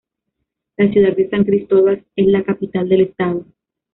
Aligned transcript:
La 0.77 0.89
ciudad 0.91 1.15
de 1.15 1.29
San 1.29 1.43
Cristóbal 1.43 2.03
es 2.15 2.25
la 2.25 2.43
capital 2.43 2.89
del 2.89 3.01
Estado. 3.01 3.45